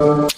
[0.00, 0.32] Thank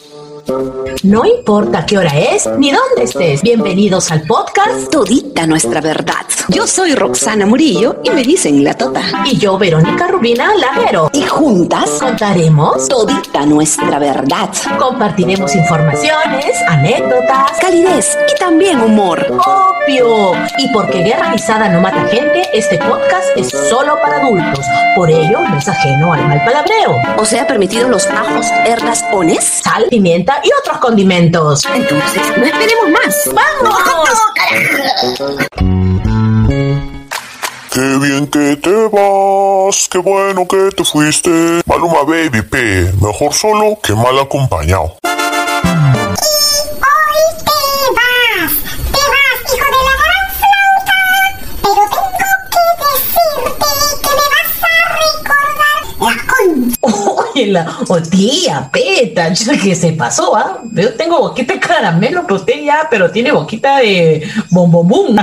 [0.48, 0.81] you.
[1.02, 3.42] No importa qué hora es ni dónde estés.
[3.42, 6.24] Bienvenidos al podcast Todita nuestra verdad.
[6.48, 9.02] Yo soy Roxana Murillo y me dicen la Tota.
[9.24, 11.10] y yo, Verónica Rubina Lajero.
[11.12, 14.50] Y juntas, Contaremos, Todita nuestra verdad.
[14.78, 19.26] compartiremos informaciones, anécdotas, Calidez y también humor.
[19.30, 20.32] obvio.
[20.58, 24.64] Y porque Guerra Guisada no mata gente, este podcast es solo para adultos.
[24.94, 26.96] Por ello, no es ajeno al mal palabreo.
[27.18, 29.42] O sea, permitido los ajos, herdas, ones.
[29.64, 31.64] Sal, pimienta y otros condimentos.
[31.72, 33.30] Entonces, no esperemos más.
[33.32, 34.18] ¡Vamos!
[37.72, 41.62] Qué bien que te vas, qué bueno que te fuiste.
[41.64, 44.96] Maluma Baby P, mejor solo que mal acompañado.
[57.52, 57.72] Concha.
[57.72, 60.62] Oye, la oh, tía Peta, que se pasó, ¿ah?
[60.72, 65.16] Yo tengo boquita de caramelo que usted ya, pero tiene boquita de bombombum.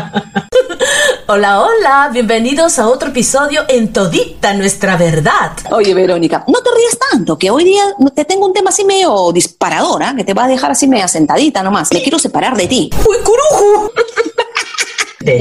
[1.28, 5.52] hola, hola, bienvenidos a otro episodio en Todita Nuestra Verdad.
[5.72, 9.32] Oye, Verónica, no te rías tanto, que hoy día te tengo un tema así medio
[9.32, 11.92] disparadora, que te va a dejar así media sentadita nomás.
[11.94, 12.90] Me quiero separar de ti.
[13.08, 13.92] ¡Uy, curuju!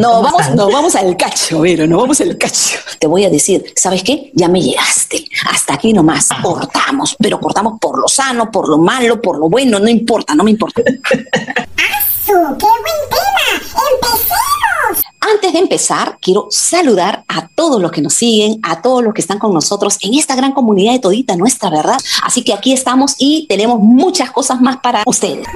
[0.00, 2.78] No, ¿Cómo vamos, no, vamos al cacho, Vero, no vamos al cacho.
[2.98, 4.32] Te voy a decir, ¿sabes qué?
[4.34, 5.24] Ya me llegaste.
[5.48, 6.28] Hasta aquí nomás.
[6.42, 10.42] Cortamos, pero cortamos por lo sano, por lo malo, por lo bueno, no importa, no
[10.42, 10.82] me importa.
[12.26, 13.62] ¡Qué buen tema!
[13.94, 15.04] ¡Empecemos!
[15.20, 19.20] Antes de empezar, quiero saludar a todos los que nos siguen, a todos los que
[19.20, 21.98] están con nosotros en esta gran comunidad de Todita Nuestra Verdad.
[22.22, 25.46] Así que aquí estamos y tenemos muchas cosas más para ustedes.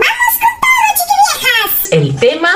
[1.93, 2.51] El tema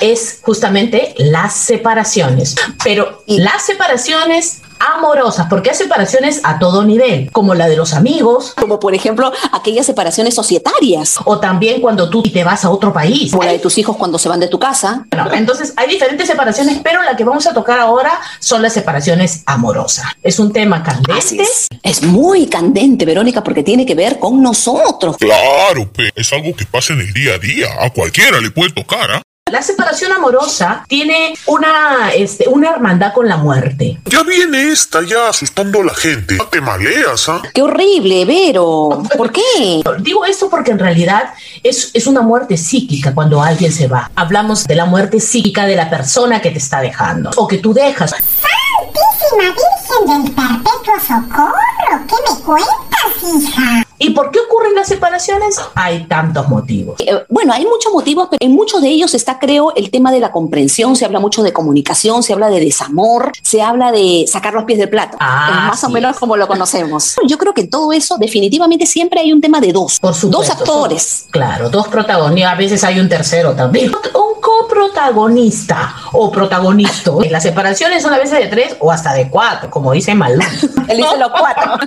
[0.00, 7.54] es justamente las separaciones, pero las separaciones amorosas, porque hay separaciones a todo nivel, como
[7.54, 12.44] la de los amigos, Como por ejemplo aquellas separaciones societarias, o también cuando tú te
[12.44, 13.30] vas a otro país.
[13.30, 15.06] como la de tus hijos cuando se van de tu casa.
[15.10, 19.42] Bueno, entonces hay diferentes separaciones, pero la que vamos a tocar ahora son las separaciones
[19.46, 20.06] amorosas.
[20.22, 21.42] Es un tema candente.
[21.42, 21.68] es.
[21.82, 25.16] Es muy candente, Verónica, porque tiene que ver con nosotros.
[25.18, 27.68] Claro, es algo que pasa en el día a día.
[27.80, 29.22] A cualquiera le puede tocar, ¿ah?
[29.52, 34.00] La separación amorosa tiene una, este, una hermandad con la muerte.
[34.06, 36.34] Ya viene esta ya asustando a la gente.
[36.34, 37.40] No te maleas, ¿ah?
[37.54, 39.04] Qué horrible, Vero.
[39.16, 39.84] ¿Por qué?
[40.00, 44.10] Digo esto porque en realidad es, es una muerte psíquica cuando alguien se va.
[44.16, 47.72] Hablamos de la muerte psíquica de la persona que te está dejando o que tú
[47.72, 48.10] dejas.
[48.10, 51.54] ¡Santísima Virgen del Perpetuo Socorro!
[52.08, 53.85] ¿Qué me cuentas, hija?
[53.98, 55.56] ¿Y por qué ocurren las separaciones?
[55.74, 57.00] Hay tantos motivos.
[57.00, 60.20] Eh, Bueno, hay muchos motivos, pero en muchos de ellos está, creo, el tema de
[60.20, 60.96] la comprensión.
[60.96, 64.78] Se habla mucho de comunicación, se habla de desamor, se habla de sacar los pies
[64.78, 65.16] del plato.
[65.20, 65.92] Ah, es más o sí.
[65.94, 67.16] menos como lo conocemos.
[67.26, 69.98] Yo creo que en todo eso, definitivamente, siempre hay un tema de dos.
[70.00, 70.38] Por supuesto.
[70.38, 71.26] Dos actores.
[71.30, 72.52] Claro, dos protagonistas.
[72.52, 73.92] A veces hay un tercero también.
[74.14, 77.12] Un coprotagonista o protagonista.
[77.30, 80.42] Las separaciones son a veces de tres o hasta de cuatro, como dice Malú.
[80.88, 81.78] Él dice los cuatro.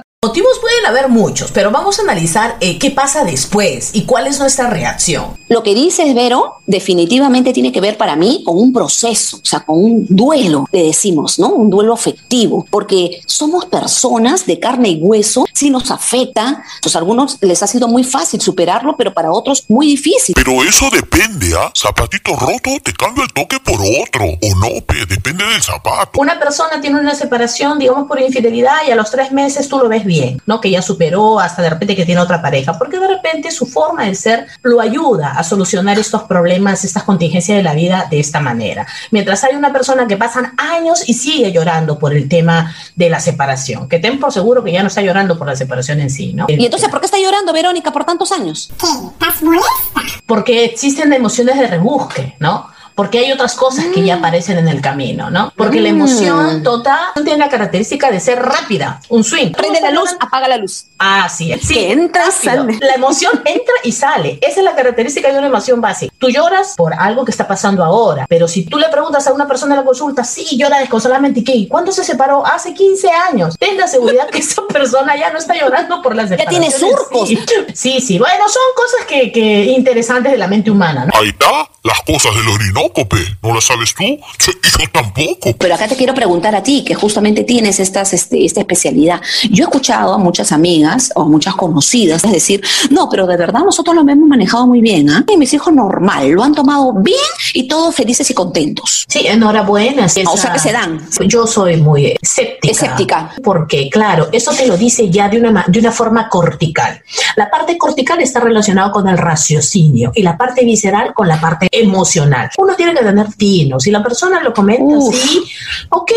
[0.24, 4.38] Motivos pueden haber muchos, pero vamos a analizar eh, qué pasa después y cuál es
[4.38, 5.36] nuestra reacción.
[5.48, 9.60] Lo que dices, Vero, definitivamente tiene que ver para mí con un proceso, o sea,
[9.60, 11.50] con un duelo, le decimos, ¿no?
[11.50, 17.00] Un duelo afectivo, porque somos personas de carne y hueso, si nos afecta, pues a
[17.00, 20.34] algunos les ha sido muy fácil superarlo, pero para otros muy difícil.
[20.34, 21.70] Pero eso depende, ¿ah?
[21.76, 24.24] Zapatito roto, te cambio el toque por otro.
[24.24, 26.18] O no, P, depende del zapato.
[26.18, 29.88] Una persona tiene una separación, digamos, por infidelidad y a los tres meses tú lo
[29.88, 30.13] ves bien,
[30.46, 30.60] ¿no?
[30.60, 34.04] Que ya superó hasta de repente que tiene otra pareja, porque de repente su forma
[34.04, 38.40] de ser lo ayuda a solucionar estos problemas, estas contingencias de la vida de esta
[38.40, 38.86] manera.
[39.10, 43.20] Mientras hay una persona que pasan años y sigue llorando por el tema de la
[43.20, 46.32] separación, que ten por seguro que ya no está llorando por la separación en sí,
[46.32, 46.46] ¿no?
[46.48, 48.70] Y entonces, ¿por qué está llorando Verónica por tantos años?
[48.78, 48.86] ¿Qué?
[48.86, 49.94] ¿Estás molesta?
[50.26, 52.68] porque existen emociones de rebusque, ¿no?
[52.94, 55.52] Porque hay otras cosas que ya aparecen en el camino, ¿no?
[55.56, 59.52] Porque la emoción total tiene la característica de ser rápida, un swing.
[59.52, 60.86] Prende la luz, apaga la luz.
[60.98, 61.74] Ah, sí, sí.
[61.74, 62.78] Que entra sale.
[62.80, 64.38] La emoción entra y sale.
[64.40, 66.14] Esa es la característica de una emoción básica.
[66.18, 69.46] Tú lloras por algo que está pasando ahora, pero si tú le preguntas a una
[69.48, 71.68] persona en la consulta, sí, llora desconsoladamente, ¿y qué?
[71.68, 72.46] ¿Cuándo se separó?
[72.46, 73.56] Hace 15 años.
[73.58, 76.48] Ten la seguridad que esa persona ya no está llorando por la separación.
[76.48, 77.28] tiene en surcos.
[77.28, 77.38] Sí,
[77.74, 78.18] sí, sí.
[78.18, 81.12] Bueno, son cosas que, que interesantes de la mente humana, ¿no?
[81.18, 82.83] Ahí está, las cosas del Orinoco.
[82.88, 83.16] Tampoco, pe.
[83.42, 84.04] ¿No la sabes tú?
[84.04, 85.54] Yo, yo tampoco.
[85.58, 89.20] Pero acá te quiero preguntar a ti, que justamente tienes estas, este, esta especialidad.
[89.50, 93.60] Yo he escuchado a muchas amigas o muchas conocidas es decir, no, pero de verdad
[93.64, 95.24] nosotros lo hemos manejado muy bien, ¿ah?
[95.32, 97.16] Y mis hijos normal, lo han tomado bien
[97.52, 99.04] y todos felices y contentos.
[99.08, 100.08] Sí, enhorabuena.
[100.08, 101.00] sí, O esa- sea que se dan.
[101.26, 102.72] Yo soy muy escéptica.
[102.72, 103.34] Escéptica.
[103.42, 107.02] Porque, claro, eso te lo dice ya de una, de una forma cortical.
[107.36, 111.68] La parte cortical está relacionada con el raciocinio y la parte visceral con la parte
[111.70, 112.50] emocional.
[112.58, 113.80] Uno tiene que tener tino.
[113.80, 115.14] Si la persona lo comenta Uf.
[115.14, 115.42] así,
[115.90, 116.12] ok,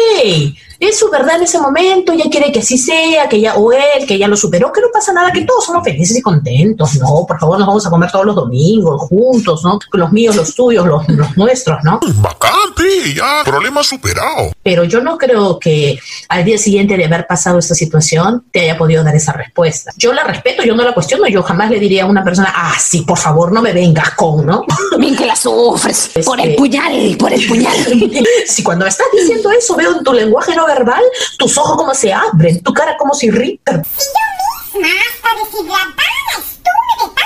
[0.79, 4.05] es su verdad en ese momento, ella quiere que así sea, que ya, o él,
[4.07, 7.25] que ya lo superó, que no pasa nada, que todos somos felices y contentos, ¿no?
[7.27, 9.79] Por favor, nos vamos a comer todos los domingos juntos, ¿no?
[9.93, 11.99] Los míos, los tuyos, los, los nuestros, ¿no?
[12.17, 13.13] Bacán, pe.
[13.15, 14.51] Ya, problema superado.
[14.61, 15.99] pero yo no creo que
[16.29, 19.91] al día siguiente de haber pasado esta situación te haya podido dar esa respuesta.
[19.97, 22.75] Yo la respeto, yo no la cuestiono, yo jamás le diría a una persona, ah,
[22.79, 24.63] sí, por favor, no me vengas con, ¿no?
[24.99, 26.11] Bien que la sufres.
[26.23, 27.75] Por el Este- puñal, por el puñal.
[28.47, 31.03] si cuando me estás diciendo eso veo en tu lenguaje no verbal,
[31.37, 33.73] tus ojos como se abren, tu cara como se irrita.
[33.73, 36.07] Yo misma hasta deshidratada
[36.37, 37.16] estuve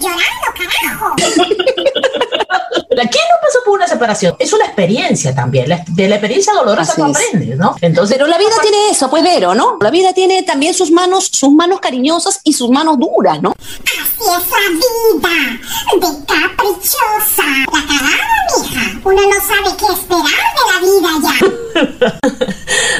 [0.00, 0.20] llorado,
[0.56, 1.14] carajo.
[2.96, 4.36] ¿Quién no pasó por una separación?
[4.38, 7.16] Es una experiencia también, la- de la experiencia dolorosa tú es.
[7.16, 7.74] aprendes, ¿no?
[7.80, 9.76] Entonces, Pero la vida tiene eso, pues Vero, ¿no?
[9.80, 13.52] La vida tiene también sus manos, sus manos cariñosas y sus manos duras, ¿no?
[13.52, 14.68] Así es la
[15.20, 15.60] vida,
[16.00, 17.44] de caprichosa.
[17.72, 19.00] La cagada, mija.
[19.04, 21.34] Uno no sabe qué esperar de la vida ya.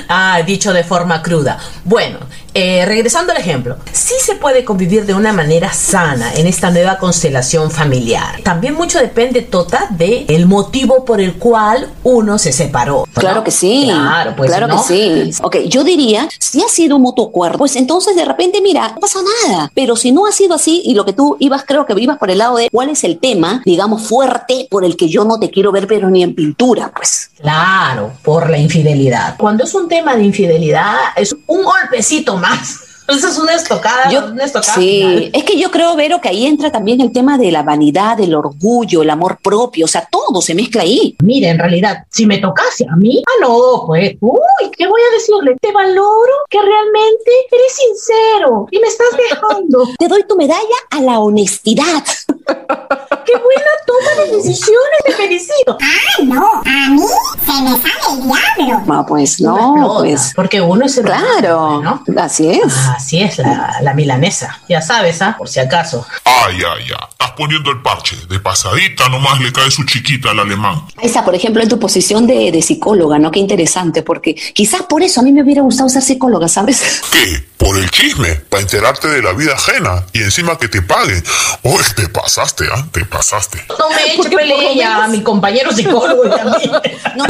[0.08, 1.58] Ah, dicho de forma cruda.
[1.84, 2.18] Bueno,
[2.54, 6.98] eh, regresando al ejemplo, sí se puede convivir de una manera sana en esta nueva
[6.98, 8.40] constelación familiar.
[8.42, 13.06] También mucho depende, Tota, de el motivo por el cual uno se separó.
[13.14, 13.20] ¿no?
[13.20, 13.84] Claro que sí.
[13.86, 14.76] Claro, pues Claro ¿no?
[14.86, 15.32] que sí.
[15.42, 19.00] Ok, yo diría, si ha sido un mutuo acuerdo, pues entonces de repente, mira, no
[19.00, 19.70] pasa nada.
[19.74, 22.30] Pero si no ha sido así y lo que tú ibas, creo que ibas por
[22.30, 25.50] el lado de cuál es el tema, digamos, fuerte por el que yo no te
[25.50, 27.30] quiero ver, pero ni en pintura, pues.
[27.40, 29.36] Claro, por la infidelidad.
[29.36, 32.36] Cuando es un tema de infidelidad, es un golpecito
[33.06, 35.30] Eso es una estocada, Yo, una estocada sí, final.
[35.34, 38.34] es que yo creo, Vero, que ahí entra también el tema de la vanidad, el
[38.34, 41.14] orgullo, el amor propio, o sea, todo se mezcla ahí.
[41.22, 45.14] Mire, en realidad, si me tocase a mí, ah, no, pues, uy, ¿qué voy a
[45.14, 45.56] decirle?
[45.60, 49.86] Te valoro que realmente eres sincero y me estás dejando.
[49.98, 52.04] Te doy tu medalla a la honestidad.
[53.24, 55.00] ¡Qué buena toma de decisiones!
[55.04, 55.78] ¡Te felicito!
[55.80, 57.02] Ah, no, a mí
[57.44, 58.20] se me sale
[58.58, 58.94] el diablo.
[58.94, 62.02] No, pues no, explota, pues Porque uno es el claro, ¿no?
[62.20, 62.72] así es.
[62.96, 64.60] Así es, la, la milanesa.
[64.68, 65.34] Ya sabes, ¿ah?
[65.36, 66.06] Por si acaso.
[66.24, 67.08] Ay, ay, ay.
[67.10, 68.16] Estás poniendo el parche.
[68.28, 70.84] De pasadita nomás le cae su chiquita al alemán.
[71.00, 73.30] Está, por ejemplo, en tu posición de, de psicóloga, ¿no?
[73.30, 77.02] Qué interesante, porque quizás por eso a mí me hubiera gustado ser psicóloga, ¿sabes?
[77.12, 77.44] ¿Qué?
[77.56, 81.22] Por el chisme, para enterarte de la vida ajena y encima que te paguen.
[81.62, 82.86] Uy, te pasaste, ¿ah?
[82.92, 83.64] Te pasaste.
[83.78, 86.70] No me eche pelea a mi compañero psicólogo y a mí.
[87.16, 87.24] No.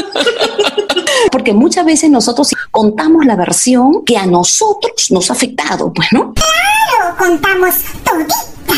[1.31, 6.33] Porque muchas veces nosotros contamos la versión que a nosotros nos ha afectado, pues, ¿no?
[6.33, 8.35] Claro, contamos todita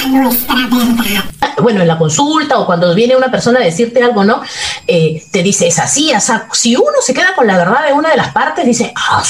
[0.08, 1.24] nuestra verdad.
[1.62, 4.42] bueno, en la consulta o cuando viene una persona a decirte algo, ¿no?
[4.86, 7.92] Eh, te dice, es así, o sea, si uno se queda con la verdad de
[7.92, 9.22] una de las partes, dice, ah,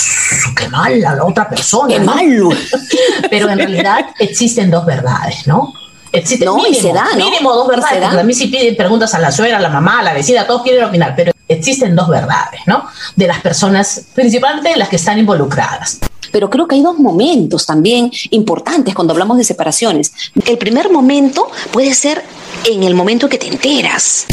[0.56, 1.88] qué mala la otra persona.
[1.88, 2.14] ¡Qué ¿no?
[2.14, 2.48] malo!
[3.30, 5.72] Pero en realidad existen dos verdades, ¿no?
[6.12, 7.24] Existen No, y mínimo, se da, ¿no?
[7.30, 8.00] mínimo dos Y verdades.
[8.00, 8.06] da.
[8.08, 10.46] porque A mí si piden preguntas a la suegra, a la mamá, a la vecina,
[10.46, 12.84] todos quieren opinar, pero existen dos verdades, ¿no?
[13.16, 15.98] De las personas, principalmente de las que están involucradas.
[16.32, 20.12] Pero creo que hay dos momentos también importantes cuando hablamos de separaciones.
[20.44, 22.22] El primer momento puede ser
[22.64, 24.26] en el momento que te enteras.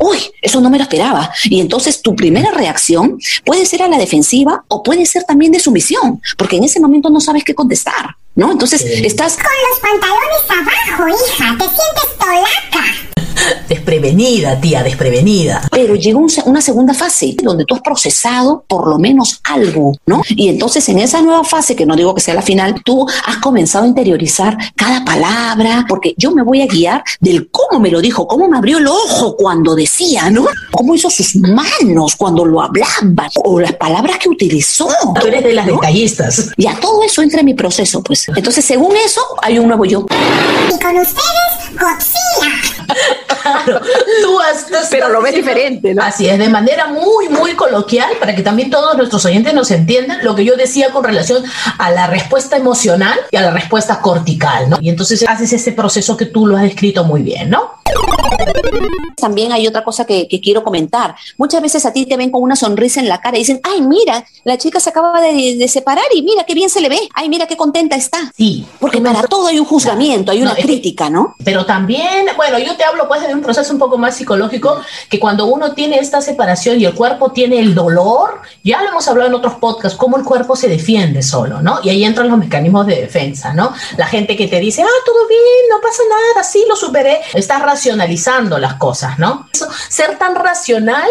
[0.00, 1.30] Uy, eso no me lo esperaba.
[1.44, 5.58] Y entonces tu primera reacción puede ser a la defensiva o puede ser también de
[5.58, 8.52] sumisión, porque en ese momento no sabes qué contestar, ¿no?
[8.52, 9.04] Entonces Sí.
[9.04, 12.84] estás Con los pantalones abajo, hija, te sientes tolaca.
[13.68, 15.62] Desprevenida, tía, desprevenida.
[15.70, 20.22] Pero un se- una segunda fase donde tú has procesado por lo menos algo, ¿no?
[20.28, 23.36] Y entonces en esa nueva fase, que no digo que sea la final, tú has
[23.38, 28.00] comenzado a interiorizar cada palabra, porque yo me voy a guiar del cómo me lo
[28.00, 30.46] dijo, cómo me abrió el ojo cuando decía, ¿no?
[30.72, 34.88] Cómo hizo sus manos cuando lo hablaba, o las palabras que utilizó.
[35.20, 35.74] Tú eres de las ¿no?
[35.74, 36.50] detallistas.
[36.56, 38.26] Ya todo eso entra en mi proceso, pues.
[38.34, 40.06] Entonces, según eso, hay un nuevo yo.
[40.68, 42.94] Y con ustedes, Godzilla.
[43.42, 43.80] Claro,
[44.22, 46.02] tú estás, Pero lo ves diferente, ¿no?
[46.02, 50.24] Así es, de manera muy, muy coloquial, para que también todos nuestros oyentes nos entiendan
[50.24, 51.42] lo que yo decía con relación
[51.78, 54.78] a la respuesta emocional y a la respuesta cortical, ¿no?
[54.80, 57.78] Y entonces haces ese proceso que tú lo has descrito muy bien, ¿no?
[59.16, 61.14] También hay otra cosa que, que quiero comentar.
[61.38, 63.80] Muchas veces a ti te ven con una sonrisa en la cara y dicen, ay,
[63.80, 67.00] mira, la chica se acaba de, de separar y mira qué bien se le ve.
[67.14, 68.32] Ay, mira qué contenta está.
[68.36, 68.64] Sí.
[68.78, 71.34] Porque para todo hay un juzgamiento, hay No, una crítica, ¿no?
[71.42, 75.20] Pero también, bueno, yo te hablo pues de un proceso un poco más psicológico, que
[75.20, 79.28] cuando uno tiene esta separación y el cuerpo tiene el dolor, ya lo hemos hablado
[79.28, 81.80] en otros podcasts, cómo el cuerpo se defiende solo, ¿no?
[81.82, 83.74] Y ahí entran los mecanismos de defensa, ¿no?
[83.98, 87.60] La gente que te dice, ah, todo bien, no pasa nada, sí, lo superé, estás
[87.60, 89.46] racionalizando las cosas, ¿no?
[89.90, 91.10] Ser tan racional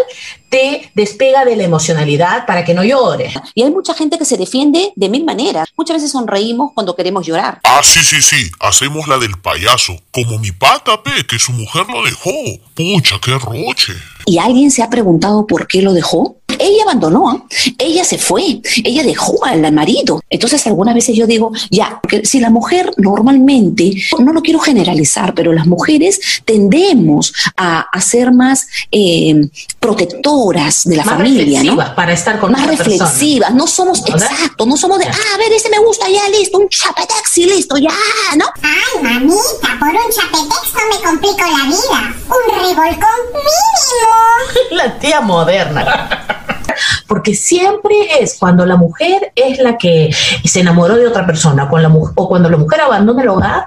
[0.50, 3.34] te despega de la emocionalidad para que no llores.
[3.54, 5.68] Y hay mucha gente que se defiende de mil maneras.
[5.77, 7.60] Muchas veces sonreímos cuando queremos llorar.
[7.63, 9.96] Ah, sí, sí, sí, hacemos la del payaso.
[10.12, 12.32] Como mi pata, pe, que su mujer lo dejó.
[12.75, 13.94] Pucha, qué roche.
[14.25, 16.38] ¿Y alguien se ha preguntado por qué lo dejó?
[16.59, 17.43] Ella abandonó, ¿ah?
[17.77, 20.21] ella se fue, ella dejó al marido.
[20.29, 25.33] Entonces algunas veces yo digo, ya, porque si la mujer normalmente, no lo quiero generalizar,
[25.33, 29.49] pero las mujeres tendemos a, a ser más eh,
[29.79, 31.77] protectoras de la más familia, ¿no?
[31.95, 33.05] para estar con más otra persona.
[33.05, 34.29] reflexivas, no somos, ¿Verdad?
[34.31, 37.45] exacto, no somos de, ah, a ver, ese me gusta, ya listo, un chapetex y
[37.45, 37.89] listo, ya,
[38.37, 38.45] ¿no?
[38.61, 42.15] Ay, mamita, por un chapetex no me complico la vida.
[42.27, 44.17] Un revolcón mínimo.
[44.71, 46.37] La tía moderna.
[47.07, 50.09] Porque siempre es cuando la mujer es la que
[50.43, 53.65] se enamoró de otra persona cuando la o cuando la mujer abandona el hogar,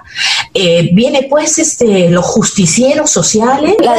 [0.53, 3.75] eh, viene pues este los justicieros sociales.
[3.81, 3.93] La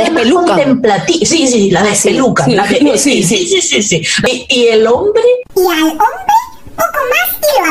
[0.56, 2.10] contemplati- Sí, sí, la Ah, sí.
[2.44, 3.60] Sí, la de- sí, sí, sí.
[3.60, 4.02] sí, sí, sí.
[4.30, 5.22] Y, y el hombre,
[5.56, 5.98] Y al hombre,
[6.76, 7.70] poco más y lo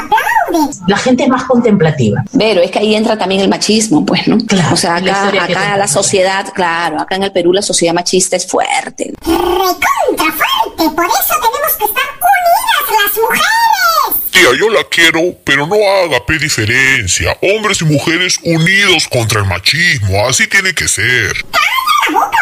[0.57, 0.79] aplaudes.
[0.87, 2.23] la gente es más contemplativa.
[2.37, 4.37] Pero es que ahí entra también el machismo, pues, ¿no?
[4.45, 7.61] Claro, o sea, la acá, que acá la sociedad, claro, acá en el Perú la
[7.61, 9.13] sociedad machista es fuerte.
[9.25, 10.50] Recontra fuerte.
[10.89, 14.31] Por eso tenemos que estar unidas las mujeres.
[14.31, 17.37] Tía, yo la quiero, pero no haga pe diferencia.
[17.41, 20.27] Hombres y mujeres unidos contra el machismo.
[20.27, 21.45] Así tiene que ser.
[21.51, 22.40] La boca.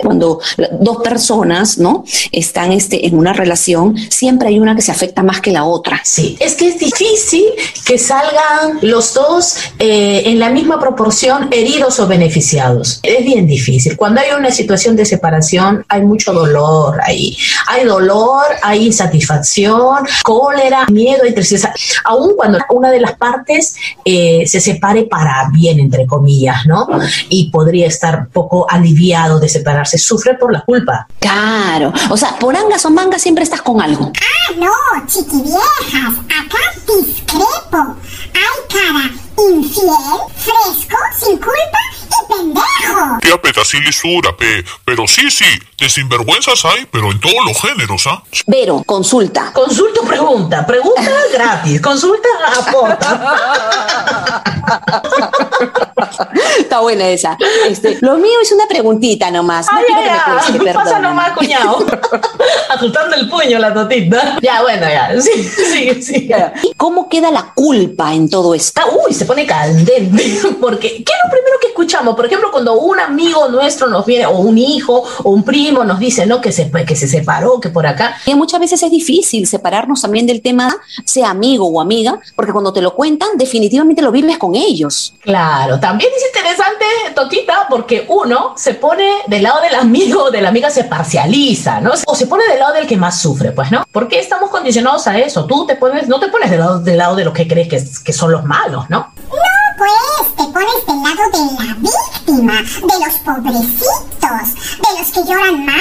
[0.00, 0.40] Cuando
[0.80, 2.04] dos personas, ¿no?
[2.32, 6.00] Están este, en una relación, siempre hay una que se afecta más que la otra.
[6.04, 7.44] Sí, es que es difícil
[7.84, 13.00] que salgan los dos eh, en la misma proporción heridos o beneficiados.
[13.02, 13.96] Es bien difícil.
[13.96, 17.36] Cuando hay una situación de separación hay mucho dolor ahí.
[17.66, 21.72] Hay dolor, hay insatisfacción, cólera, miedo y tristeza.
[22.04, 23.74] Aún cuando una de las partes
[24.04, 26.88] eh, se separe para bien, entre comillas, ¿no?
[27.28, 28.66] Y podría estar poco
[29.10, 31.06] de separarse, sufre por la culpa.
[31.18, 34.12] Claro, o sea, por angas o mangas siempre estás con algo.
[34.16, 36.14] Ah, no, chiquiviejas.
[36.26, 37.96] Acá discrepo.
[38.34, 39.10] Hay cara
[39.48, 39.90] infiel,
[40.36, 43.18] fresco, sin culpa y pendejo.
[43.20, 44.64] Tía Peta, sí lisura, pe.
[44.84, 45.44] Pero sí, sí,
[45.78, 48.22] de sinvergüenzas hay, pero en todos los géneros, ¿ah?
[48.46, 49.52] Vero, consulta.
[49.52, 50.66] Consulta o pregunta.
[50.66, 51.80] Pregunta gratis.
[51.80, 53.76] Consulta aporta.
[56.58, 57.36] Está buena esa.
[57.68, 59.66] Este, lo mío es una preguntita nomás.
[59.72, 61.84] No Ay, quiero que me Pasa nomás, cuñado.
[62.70, 64.38] Ajustando el puño la totita.
[64.40, 65.20] Ya, bueno, ya.
[65.20, 66.30] Sí, sí, sí.
[66.62, 68.80] ¿Y cómo queda la culpa en todo esto?
[68.80, 70.40] Está- uy, se pone candente.
[70.60, 72.14] Porque, ¿qué es lo primero escuchamos?
[72.14, 75.98] Por ejemplo, cuando un amigo nuestro nos viene, o un hijo, o un primo nos
[75.98, 76.40] dice, ¿no?
[76.40, 78.16] Que se, que se separó, que por acá.
[78.26, 82.72] Y muchas veces es difícil separarnos también del tema, sea amigo o amiga, porque cuando
[82.72, 85.14] te lo cuentan, definitivamente lo vives con ellos.
[85.20, 86.84] Claro, también es interesante,
[87.14, 91.80] Totita, porque uno se pone del lado del amigo o de la amiga, se parcializa,
[91.80, 91.92] ¿no?
[92.06, 93.84] O se pone del lado del que más sufre, pues, ¿no?
[93.90, 95.46] Porque estamos condicionados a eso.
[95.46, 97.82] Tú te pones, no te pones del lado, del lado de los que crees que,
[98.04, 99.12] que son los malos, ¿no?
[99.30, 99.90] No, pues
[100.36, 102.19] te pones del lado de la me?
[102.30, 105.76] Víctima, de los pobrecitos, de los que lloran más,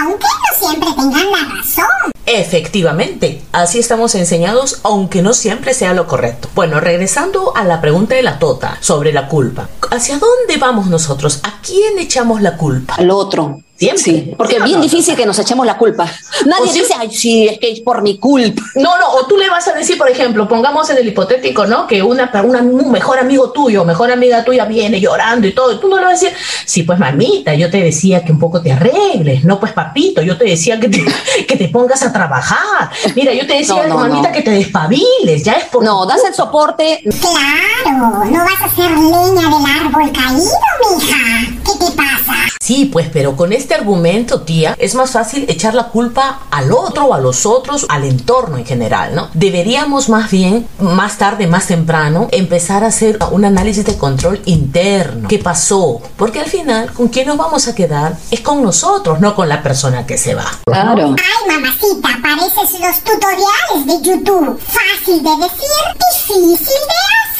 [0.00, 1.84] aunque no siempre tengan la razón.
[2.24, 6.48] Efectivamente, así estamos enseñados, aunque no siempre sea lo correcto.
[6.54, 9.68] Bueno, regresando a la pregunta de la Tota sobre la culpa.
[9.90, 11.40] ¿Hacia dónde vamos nosotros?
[11.42, 12.94] ¿A quién echamos la culpa?
[12.94, 13.60] Al otro.
[13.76, 14.02] Siempre.
[14.04, 14.82] Sí, porque ¿Sí es bien no?
[14.84, 16.04] difícil que nos echemos la culpa.
[16.46, 18.62] Nadie O dice, ay, sí, es que es por mi culpa.
[18.76, 21.88] No, no, o tú le vas a decir, por ejemplo, pongamos en el hipotético, ¿no?
[21.88, 25.80] Que una, una- un mejor amigo tuyo, mejor amiga tuya viene llorando y todo, y
[25.80, 28.60] tú no le vas a decir, sí, pues mamita, yo te decía que un poco
[28.62, 31.04] te arregles, no, pues papito, yo te decía que te,
[31.48, 34.34] que te pongas a trabajar, mira, yo te decía, No, no, mamita, no.
[34.34, 35.84] que te despabiles, ya es por...
[35.84, 37.00] No, das el soporte.
[37.20, 41.61] Claro, no vas a ser leña del árbol caído, mija.
[41.64, 42.32] ¿Qué te pasa?
[42.62, 47.06] Sí, pues, pero con este argumento, tía, es más fácil echar la culpa al otro
[47.06, 49.30] o a los otros, al entorno en general, ¿no?
[49.34, 55.28] Deberíamos más bien, más tarde, más temprano, empezar a hacer un análisis de control interno.
[55.28, 56.00] ¿Qué pasó?
[56.16, 58.16] Porque al final, ¿con quién nos vamos a quedar?
[58.30, 60.46] Es con nosotros, no con la persona que se va.
[60.64, 61.16] Claro.
[61.18, 64.60] Ay, mamacita, pareces los tutoriales de YouTube.
[64.60, 65.68] Fácil de decir,
[66.12, 67.31] difícil de hacer.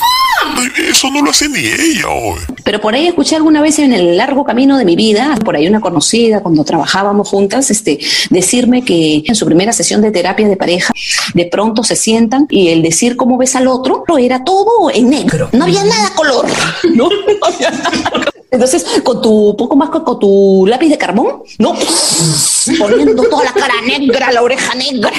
[0.76, 2.38] Eso no lo hace ni ella, hoy.
[2.64, 5.66] Pero por ahí escuché alguna vez en el largo camino de mi vida, por ahí
[5.66, 7.98] una conocida, cuando trabajábamos juntas, este,
[8.30, 10.92] decirme que en su primera sesión de terapia de pareja,
[11.34, 15.48] de pronto se sientan y el decir cómo ves al otro era todo en negro.
[15.52, 16.46] No había nada color.
[16.94, 18.32] No, no había nada.
[18.52, 21.74] Entonces, con tu poco más con, con tu lápiz de carbón, ¿no?
[22.78, 25.10] Poniendo toda la cara negra, la oreja negra.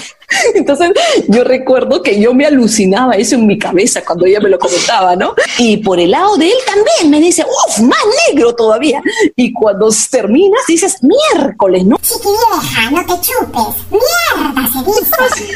[0.54, 0.92] Entonces,
[1.28, 5.16] yo recuerdo que yo me alucinaba eso en mi cabeza cuando ella me lo comentaba,
[5.16, 5.34] ¿no?
[5.58, 8.00] Y por el lado de él también me dice, uff, más
[8.30, 9.02] negro todavía.
[9.36, 11.98] Y cuando terminas, dices, miércoles, ¿no?
[12.04, 13.76] Chiqui vieja, no te chupes.
[13.90, 15.56] Mierda, se dice.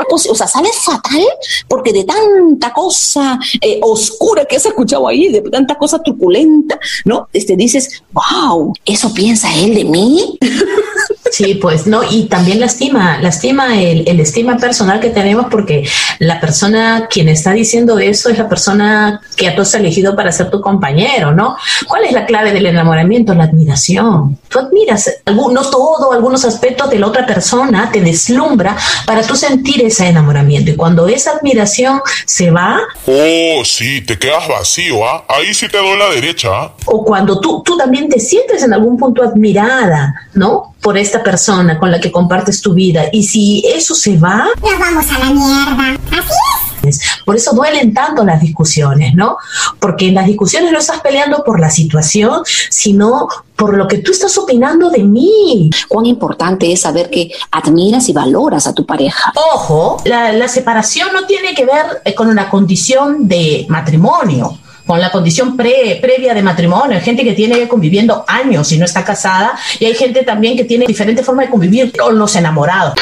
[0.10, 1.26] Pues, o sea, sales fatal
[1.68, 7.28] porque de tanta cosa eh, oscura que has escuchado ahí, de tanta cosa truculenta, ¿no?
[7.34, 10.38] Este dices, wow, ¿eso piensa él de mí?
[11.32, 15.88] Sí, pues no, y también lastima, lastima el, el estima personal que tenemos porque
[16.20, 20.50] la persona quien está diciendo eso es la persona que tú has elegido para ser
[20.50, 21.58] tu compañero, ¿no?
[21.88, 23.34] ¿Cuál es la clave del enamoramiento?
[23.34, 24.40] La admiración.
[24.50, 29.84] Tú admiras, no todo, algunos aspectos de la otra persona te deslumbra para tú sentir
[29.84, 30.72] ese enamoramiento.
[30.72, 35.26] Y cuando esa admiración se va, Oh, sí, te quedas vacío, ¿ah?
[35.28, 36.74] Ahí sí te doy la derecha, ¿ah?
[36.86, 40.76] o cuando tú, tú también te sientes en algún punto admirada, ¿no?
[40.82, 43.06] Por esta persona con la que compartes tu vida.
[43.12, 46.00] Y si eso se va, Nos vamos a la mierda.
[46.12, 47.02] Así es.
[47.26, 49.38] por eso duelen tanto las discusiones, ¿no?
[49.80, 54.12] Porque en las discusiones no estás peleando por la situación, sino por lo que tú
[54.12, 55.70] estás opinando de mí.
[55.88, 59.34] Cuán importante es saber que admiras y valoras a tu pareja.
[59.54, 65.00] Ojo, la, la separación no tiene que ver eh, con una condición de matrimonio, con
[65.00, 66.98] la condición pre- previa de matrimonio.
[66.98, 70.64] Hay gente que tiene conviviendo años y no está casada, y hay gente también que
[70.64, 72.94] tiene diferente forma de convivir con los enamorados.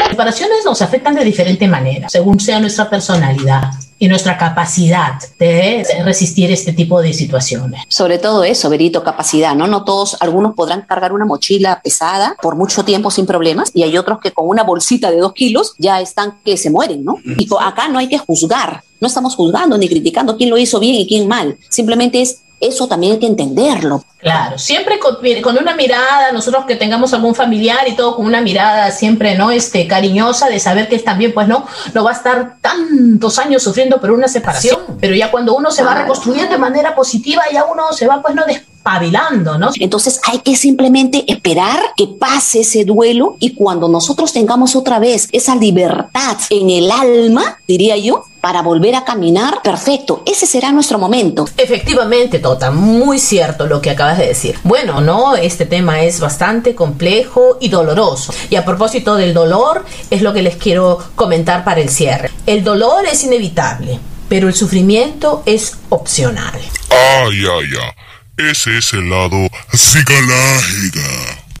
[0.00, 5.84] Las separaciones nos afectan de diferente manera, según sea nuestra personalidad y nuestra capacidad de
[6.04, 7.82] resistir este tipo de situaciones.
[7.88, 9.66] Sobre todo eso, Berito, capacidad, ¿no?
[9.66, 13.96] No todos, algunos podrán cargar una mochila pesada por mucho tiempo sin problemas y hay
[13.98, 17.16] otros que con una bolsita de dos kilos ya están que se mueren, ¿no?
[17.24, 20.94] Y acá no hay que juzgar, no estamos juzgando ni criticando quién lo hizo bien
[20.94, 24.04] y quién mal, simplemente es eso también hay que entenderlo.
[24.18, 28.40] Claro, siempre con, con una mirada, nosotros que tengamos algún familiar y todo con una
[28.40, 29.52] mirada siempre, ¿no?
[29.52, 31.64] Este, cariñosa de saber que él también, pues, ¿no?
[31.94, 35.84] No va a estar tantos años sufriendo por una separación, pero ya cuando uno se
[35.84, 38.44] va reconstruyendo de manera positiva, ya uno se va, pues, ¿no?
[38.44, 39.70] Despabilando, ¿no?
[39.78, 45.28] Entonces hay que simplemente esperar que pase ese duelo y cuando nosotros tengamos otra vez
[45.30, 50.98] esa libertad en el alma, diría yo, para volver a caminar, perfecto, ese será nuestro
[50.98, 51.46] momento.
[51.58, 54.58] Efectivamente, Tota, muy cierto lo que acabas de decir.
[54.64, 58.32] Bueno, no, este tema es bastante complejo y doloroso.
[58.48, 62.30] Y a propósito del dolor, es lo que les quiero comentar para el cierre.
[62.46, 66.58] El dolor es inevitable, pero el sufrimiento es opcional.
[66.88, 68.48] Ay, ay, ay.
[68.50, 71.00] Ese es el lado psicológico.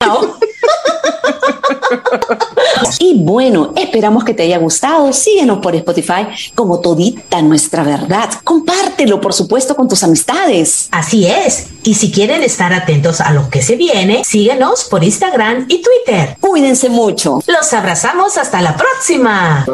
[0.00, 0.38] ¿No?
[2.98, 5.12] Y bueno, esperamos que te haya gustado.
[5.12, 8.30] Síguenos por Spotify como todita nuestra verdad.
[8.44, 10.88] Compártelo, por supuesto, con tus amistades.
[10.90, 11.68] Así es.
[11.82, 16.36] Y si quieren estar atentos a lo que se viene, síguenos por Instagram y Twitter.
[16.40, 17.40] Cuídense mucho.
[17.46, 19.66] Los abrazamos hasta la próxima.